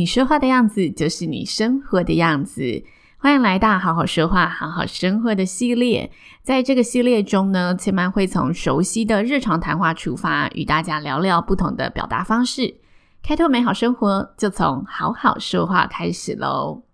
[0.00, 2.82] 你说话的样子，就是你生活的样子。
[3.18, 6.10] 欢迎来到好好说话、好好生活的系列。
[6.42, 12.76] 在这个系列中呢，千嫚会从熟悉的日常谈话出发，与大家聊聊不同的表达方式，
[13.22, 16.84] 开拓美好生活，就从好好说话开始喽。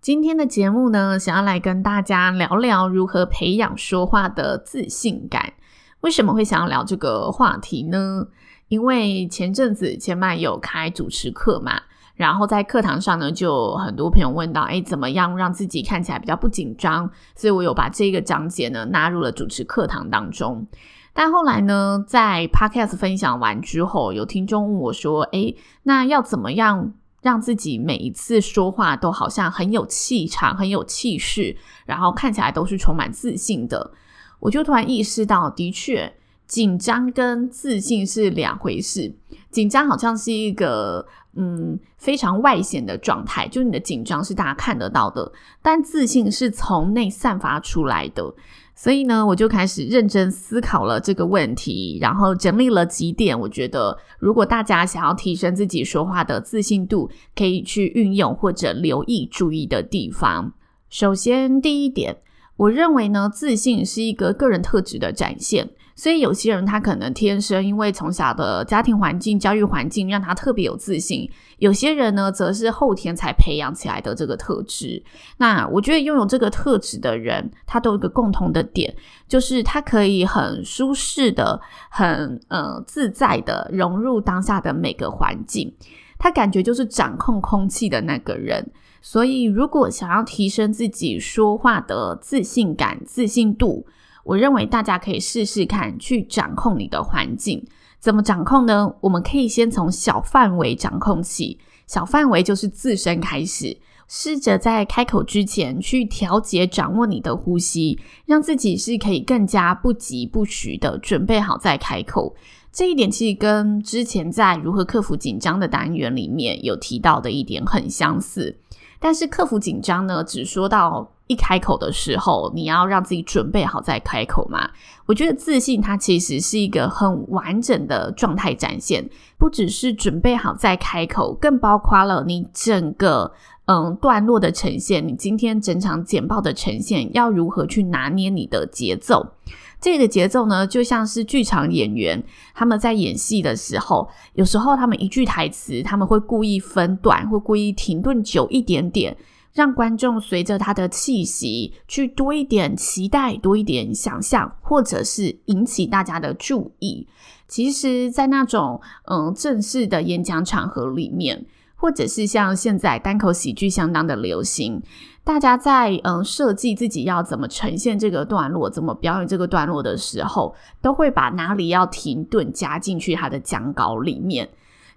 [0.00, 5.54] 今天的节目呢，想要来跟大家聊聊如何培养说话的自信感。
[6.02, 8.28] 为什么会想要聊这个话题呢？
[8.68, 11.82] 因为前阵子千嫚有开主持课嘛。
[12.18, 17.08] 然后在课堂上呢，就很多朋友问到，诶，怎么样让自己看起来比较不紧张？
[17.36, 20.66] 所以我有把这个章节呢纳入了主持课堂当中。
[21.12, 33.92] 但后来呢，在 Podcast 分享完之后，有听众问我说，诶，那要怎么样让自己每一次说话都好像很有气场、很有气势，然后看起来都是充满自信的？
[34.40, 36.12] 我就突然意识到，的确，
[36.48, 39.14] 紧张跟自信是两回事。
[39.52, 41.06] 紧张好像是一个。
[41.40, 45.30] 嗯，非常外显的状态，就你的紧张是大家看得到的，
[45.62, 48.34] 但自信是从内散发出来的。
[48.74, 60.52] 所以呢，我就开始认真思考了这个问题，然后整理了几点，我觉得如果大家想要提升自己说话的自信度，可以去运用或者留意注意的地方。
[60.90, 62.18] 首先，第一点，
[62.56, 65.70] 我认为呢，自信是一个个人特质的展现。
[65.98, 71.28] 所以有些人他可能天生因为从小的家庭环境、教育环境让他特别有自信，
[71.58, 75.02] 有些人呢则是后天才培养起来的这个特质。
[75.38, 78.94] 那我觉得拥有这个特质的人，他都有一个共同的点，
[79.26, 81.60] 就是他可以很舒适的、
[81.90, 85.74] 很呃自在的融入当下的每个环境，
[86.16, 88.64] 他感觉就是掌控空气的那个人。
[89.02, 93.84] 所以如果想要提升自己说话的自信感、自信度，
[94.28, 97.64] 我认为大家可以试试看去掌控你的环境，
[97.98, 98.94] 怎么掌控呢？
[99.00, 112.36] 我们可以先从小范围掌控起，小范围就是自身开始，试着在开口之前去调节、掌握你的呼吸，让自己是可以更加不疾不徐的准备好再开口。
[112.70, 118.58] 这一点其实跟之前在如何克服紧张的单元里面有提到的一点很相似，
[119.00, 121.14] 但是克服紧张呢，只说到。
[121.28, 124.68] 一开口的时候，你要让自己准备好再开口嘛。
[125.06, 129.08] 我觉得自信它其实是一个很完整的状态展现，
[129.38, 133.32] 不只是准备好再开口，更包括了你整个
[133.66, 139.34] 嗯段落的呈现，你今天整场简报的呈现要如何去拿捏你的节奏。
[139.80, 142.22] 这个节奏呢，就像是剧场演员
[142.52, 149.16] 他们在演戏的时候，有时候他们一句台词，他们会故意分段，会故意停顿久一点点。
[149.58, 157.08] 让观众随着他的气息去多一点期待，多一点想象，或者是引起大家的注意。
[157.48, 164.80] 其实，在那种嗯正式的演讲场合里面，或者是像现在单口喜剧相当的流行，
[165.24, 174.48] 大家在嗯设计自己要怎么呈现这个段落，怎么表演这个段落的时候，都会把哪里要停顿加进去他的讲稿里面。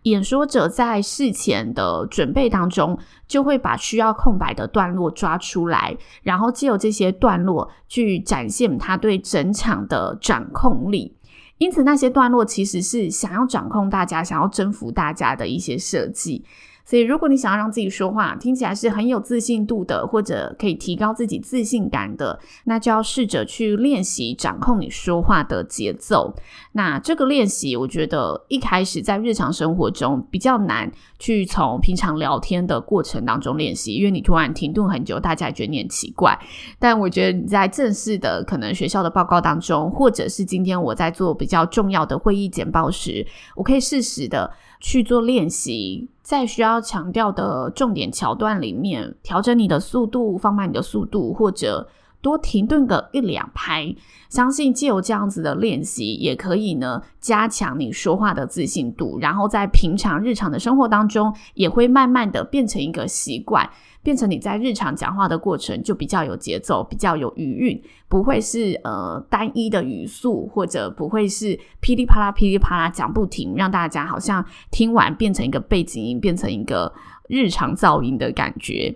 [0.03, 2.97] 演说者在事前的准备当中，
[3.27, 11.15] 就会把需要空白的段落抓出来，然后借由这些段落去展现他对整场的掌控力。
[11.59, 16.43] 因此，那些段落其实是想要掌控大家、想要征服大家的一些设计。
[16.91, 26.35] 所以，如果你想要让自己说话听起来是很有自信度的，或者可以提高自己自信感的，那就要试着去练习掌控你说话的节奏。
[26.73, 36.37] 那这个练习，我觉得一开始在日常生活中比较难去从平常聊天的过程当中练习，因为你突然停顿很久，大家觉得你很奇怪。
[36.77, 43.25] 但我觉得你在正式的可能学校的报告当中，或者是今天我在做比较重要的会议简报时，
[43.55, 44.51] 我可以适时的
[44.81, 46.09] 去做练习。
[46.31, 51.89] 在需要强调的重点桥段里面，调整你的速度，放慢你的速度，或者
[52.21, 53.93] 多停顿个一两拍。
[54.29, 59.19] 相信借由这样子的练习，也可以呢加强你说话的自信度。
[59.19, 63.69] 然后在平常日常的生活当中，也会慢慢的变成一个习惯。
[64.03, 76.93] 变成你在日常讲话的过程就比较有节奏，比较有余韵，不会是呃单一的语速，或者不会是噼里啪啦噼里啪啦讲不停，让大家好像听完变成一个背景音，变成一个
[77.27, 78.95] 日常噪音的感觉。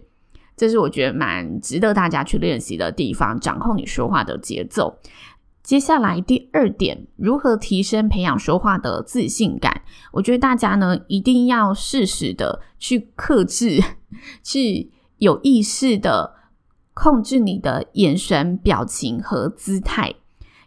[0.57, 4.97] 这是我觉得蛮值得大家去练习的地方，掌控你说话的节奏。
[5.61, 9.81] 接下来第二点，如何提升培养说话的自信感？
[10.13, 13.81] 我觉得大家呢一定要适时的去克制，
[14.43, 16.35] 去有意识的
[16.93, 20.13] 控制你的眼神、表情和姿态。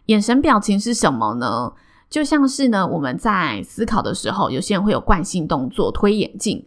[0.05, 1.73] 眼神表情是什么呢？
[2.09, 6.65] 就像是呢我们在思考的时候，有些人会有惯性动作，推眼镜。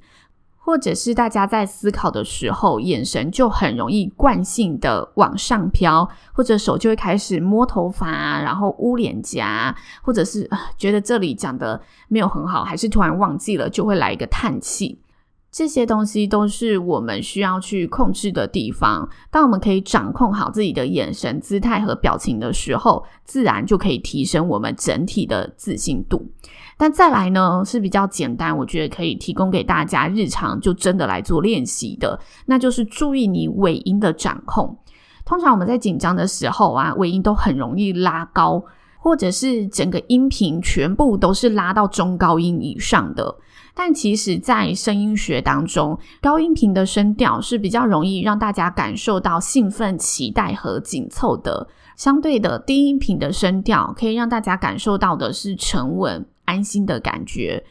[0.65, 10.49] 或者是大家在思考的时候，眼神就很容易惯性的往上飘，或者手就会开始摸头发，然后捂脸颊，或者是
[10.79, 15.01] 觉得这里讲的没有很好，还是突然忘记了，就会来一个叹气。
[15.53, 19.07] 这些东西都是我们需要去控制的地方。
[19.31, 26.27] 当我们可以掌控好自己的眼神、姿态和表情的时候，自然就可以提升我们整体的自信度。
[26.79, 34.79] 但再来呢，是比较简单，我觉得可以提供给大家日常就真的来做练习的，那就是注意你尾音的掌控。
[35.25, 38.65] 通常我们在紧张的时候啊，尾音都很容易拉高，
[39.03, 43.37] 或者是整个音频全部都是拉到中高音以上的。
[43.75, 51.67] 但其实，在声音学当中，高音频的声调是比较容易让大家感受到兴奋、期待和紧凑的。
[51.97, 56.25] 相对的，低音频的声调可以让大家感受到的是沉稳。
[56.45, 57.65] 安心的感觉，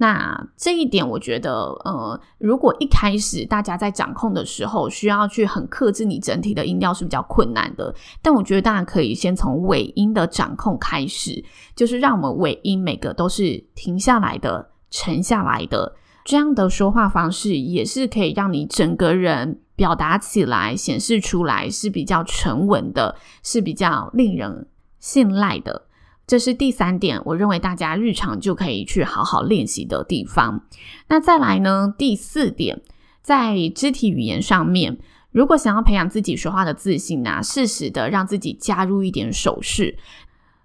[0.00, 1.52] 那这一点我觉得，
[1.84, 7.92] 呃，如果一开始大家在掌控的时候，需要去很克制你整体的音调是比较困难的。
[8.22, 24.68] 但我觉得大家可以先从尾音的掌控开始，就是让我们尾音每个都是停下来的、沉下来的，这样的说话方式也是可以让你整个人表达起来、显示出来是比较沉稳的，是比较令人
[25.00, 25.87] 信赖的。
[26.28, 30.62] 这是第三点，我认为大家日常就可以去好好练习的地方。
[31.08, 31.94] 那再来呢？
[31.96, 32.82] 第四点，
[33.22, 34.98] 在肢体语言上面，
[35.32, 39.96] 如果想要培养自己说话的自信呢，适时的让自己加入一点手势，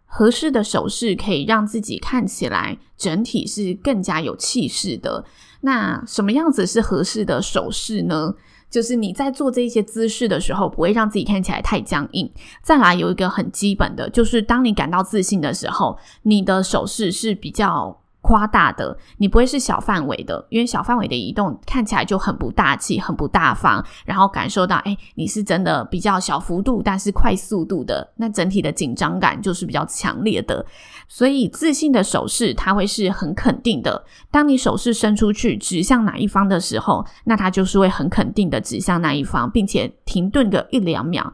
[0.06, 5.24] 合适的手势可以让自己看起来整体是更加有气势的。
[5.66, 8.34] 那什么样子是合适的手势呢？
[8.70, 12.30] 就是你在做这些姿势的时候，不会让自己看起来太僵硬。
[12.62, 30.66] 再来有一个很基本的，就是当你感到自信的时候，你的手势是比较夸大的，你不会是小范围的，因为小范围的移动看起来就很不大气、很不大方，然后感受到，诶，你是真的比较小幅度，但是快速度的，那整体的紧张感就是比较强烈的。
[31.10, 34.06] 所以自信的手势，它会是很肯定的。
[34.32, 41.34] 当你手势伸出去，指向哪一方的时候，那它就是会很肯定的指向那一方，并且停顿个一两秒，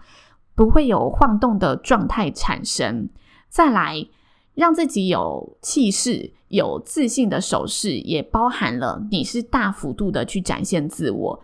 [0.56, 3.10] 不会有晃动的状态产生。
[3.48, 4.08] 再来。
[4.56, 11.44] 让自己有气势、有自信的手势，也包含了你是大幅度的去展现自我。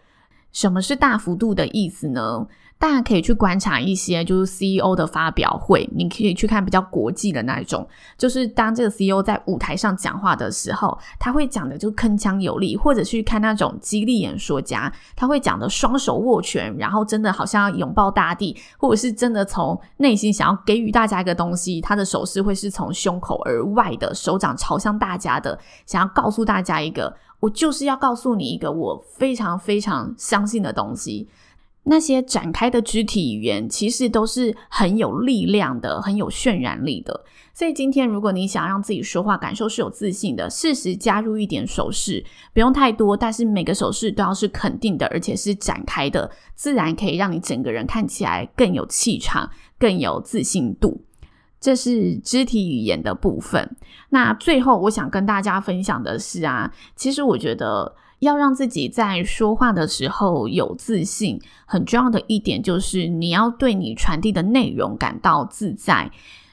[0.51, 2.47] 什么是大幅度的意思呢？
[2.77, 7.87] 大家可以去观察一些，就是 CEO 的发表会，你可以去看比较国际的那一种，
[8.17, 31.29] 就是当这个 CEO 在舞台上讲话的时候，他会讲的就铿锵有力，或者去看那种激励演说家，他会讲的双手握拳，然后真的好像要拥抱大地，或者是真的从内心想要给予大家一个东西，他的手势会是从胸口而外的，手掌朝向大家的，想要告诉大家一个，我就是要告诉你一个我非常非常相信的东西。
[31.87, 37.23] 那些展开的肢体语言，其实都是很有力量的，很有渲染力的。
[37.53, 51.05] 所以今天，如果你想让自己说话感受是有自信的，适时加入一点手势，不用太多，但是每个手势都要是肯定的，而且是展开的，自然可以让你整个人看起来更有气场，更有自信度。
[51.59, 53.77] 这是肢体语言的部分。
[54.09, 57.95] 那最后，我想跟大家分享的是啊，其实我觉得。
[58.25, 66.11] 要让自己在说话的时候有自信，很重要的一点就是你要对你传递的内容感到自在。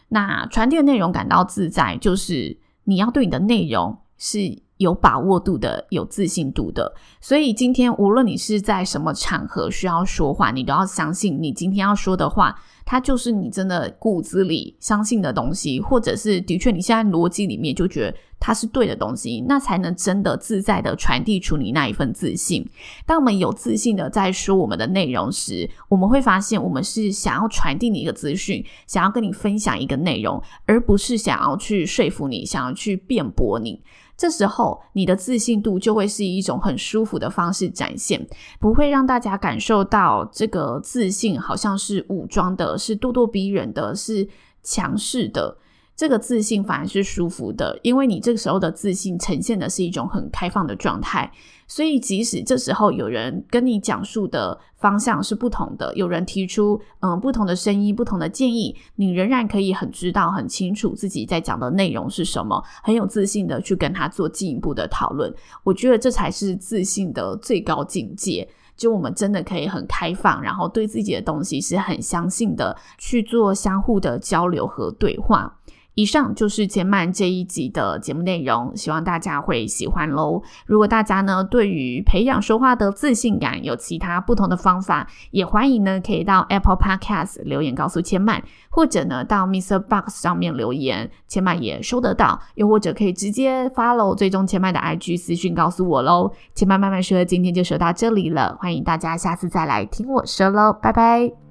[0.08, 6.94] 那传递的内容感到自在，就是你要对你的内容是有把握度的、有自信度的。
[7.20, 12.60] 所以今天无论你是在什么场合需要说话，你都要相信你今天要说的话。
[12.84, 22.68] 它就是你真的骨子里相信的东西，或者是的确你现在逻辑里面就觉得它是对的东西，那才能真的自在的传递出你那一份自信。
[23.06, 33.80] 当我们有自信的在说我们的内容时，我们会发现我们是想要传递你一个资讯，想要跟你分享一个内容，而不是想要去说服你，想要去辩驳你。
[34.16, 38.26] 这时候你的自信度就会是以一种很舒服的方式展现，
[38.60, 44.28] 不会让大家感受到这个自信好像是武装的，是咄咄逼人的，是
[44.62, 45.56] 强势的。
[46.02, 51.30] 这个自信反而是舒服的，因为你这个时候的自信呈现的是一种很开放的状态，
[51.68, 65.32] 所以即使这时候有人跟你讲述的方向是不同的，有人提出嗯不同的声音、不同的建议，你仍然可以很知道、很清楚自己在讲的内容是什么，很有自信的去跟他做进一步的讨论。
[65.62, 75.60] 我觉得这才是自信的最高境界，就我们真的可以很开放，然后对自己的东西是很相信的，去做相互的交流和对话。
[75.94, 80.42] 以上就是千嫚这一集的节目内容，希望大家会喜欢喽。
[80.66, 89.78] 如果大家呢对于培养说话的自信感有其他不同的方法，也欢迎呢可以到 Apple Podcast 留言告诉千嫚，或者呢到 Mr.
[89.78, 92.40] Box 上面留言，千嫚也收得到。
[92.54, 96.32] 又或者可以直接 follow 最终千嫚的 IG 私讯告诉我喽。
[96.54, 101.41] 千嫚慢慢说，今天就说到这里了，欢迎大家下次再来听我说喽，拜拜。